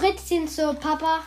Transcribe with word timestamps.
Kätzchen 0.00 0.46
zu 0.48 0.74
Papa. 0.74 1.22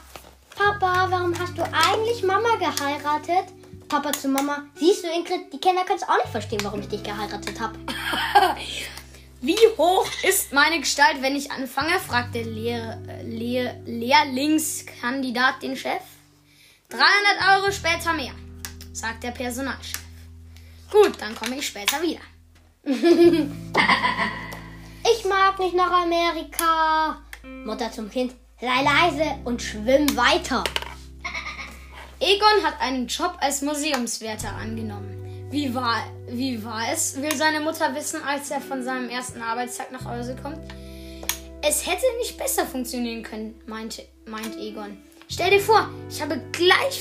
Papa, 0.56 1.08
warum 1.10 1.34
hast 1.38 1.58
du 1.58 1.64
eigentlich 1.64 2.24
Mama 2.24 2.56
geheiratet? 2.58 3.54
Papa 3.88 4.12
zu 4.12 4.28
Mama. 4.28 4.64
Siehst 4.76 5.04
du, 5.04 5.08
Ingrid, 5.08 5.52
die 5.54 5.60
Kinder 5.60 5.84
können 5.84 6.00
es 6.00 6.08
auch 6.08 6.18
nicht 6.18 6.30
verstehen, 6.30 6.60
warum 6.64 6.82
ich 6.82 6.88
dich 6.88 7.04
geheiratet 7.04 7.60
habe. 7.60 7.80
Wie 9.42 9.58
hoch 9.78 10.08
ist 10.24 10.52
meine 10.52 10.80
Gestalt, 10.80 11.22
wenn 11.22 11.36
ich 11.36 11.52
anfange? 11.52 12.00
fragt 12.00 12.36
der 12.36 12.46
Lehr 12.46 13.00
Lehr 13.24 13.76
Lehrlingskandidat 13.86 15.62
den 15.62 15.76
Chef. 15.76 16.02
300 16.90 17.60
Euro 17.60 17.72
später 17.72 18.14
mehr, 18.14 18.34
sagt 18.94 19.24
der 19.24 19.32
Personalchef. 19.32 20.00
Gut, 20.92 21.14
dann 21.20 21.36
komme 21.36 21.58
ich 21.58 21.68
später 21.68 22.02
wieder. 22.02 22.22
Ich 25.10 25.24
mag 25.24 25.58
nicht 25.58 25.74
nach 25.74 26.04
Amerika. 26.04 27.22
Mutter 27.64 27.90
zum 27.90 28.10
Kind. 28.10 28.34
Sei 28.60 28.82
leise 28.82 29.36
und 29.44 29.62
schwimm 29.62 30.18
weiter. 30.18 30.64
Egon 32.20 32.64
hat 32.64 32.82
einen 32.82 33.06
Job 33.06 33.38
als 33.40 33.62
Museumswärter 33.62 34.52
angenommen. 34.52 35.48
Wie 35.52 35.76
war, 35.76 36.04
wie 36.28 36.64
war 36.66 36.92
es, 36.92 37.22
will 37.22 37.36
seine 37.36 37.60
Mutter 37.60 37.94
wissen, 37.94 38.24
als 38.24 38.50
er 38.50 38.60
von 38.60 38.82
seinem 38.84 39.10
ersten 39.10 39.44
Arbeitstag 39.44 39.92
nach 39.92 40.06
Hause 40.06 40.36
kommt. 40.42 40.58
Es 41.62 41.86
hätte 41.86 42.06
nicht 42.18 42.36
besser 42.36 42.66
funktionieren 42.66 43.22
können, 43.22 43.62
meinte, 43.68 44.08
meint 44.26 44.58
Egon. 44.58 44.98
Stell 45.30 45.52
dir 45.52 45.60
vor, 45.60 45.88
ich 46.10 46.20
habe 46.20 46.42
gleich 46.52 47.00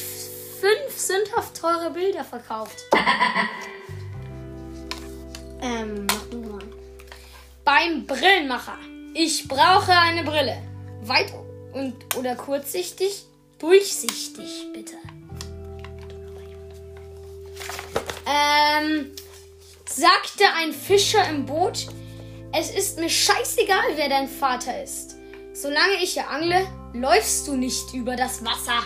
fünf 0.60 0.94
sündhaft 0.94 1.58
teure 1.58 1.90
Bilder 1.90 2.24
verkauft. 2.24 2.76
Ähm, 5.62 6.06
mach 6.06 6.26
du 6.30 6.36
mal. 6.42 6.62
Beim 7.64 8.06
Brillenmacher. 8.06 8.76
Ich 9.14 9.48
brauche 9.48 9.90
eine 9.90 10.22
Brille. 10.22 10.62
Weit 11.00 11.32
und 11.76 12.16
oder 12.16 12.34
kurzsichtig? 12.34 13.26
Durchsichtig, 13.58 14.66
bitte. 14.72 14.96
Ähm, 18.26 19.12
sagte 19.88 20.44
ein 20.56 20.72
Fischer 20.72 21.28
im 21.28 21.46
Boot, 21.46 21.86
es 22.52 22.70
ist 22.70 22.98
mir 22.98 23.10
scheißegal, 23.10 23.96
wer 23.96 24.08
dein 24.08 24.28
Vater 24.28 24.82
ist. 24.82 25.16
Solange 25.52 25.96
ich 26.02 26.14
hier 26.14 26.28
angle, 26.28 26.66
läufst 26.94 27.46
du 27.46 27.56
nicht 27.56 27.92
über 27.92 28.16
das 28.16 28.44
Wasser. 28.44 28.82